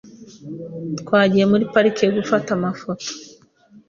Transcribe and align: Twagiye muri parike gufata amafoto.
Twagiye 0.99 1.45
muri 1.51 1.63
parike 1.73 2.05
gufata 2.17 2.49
amafoto. 2.57 3.09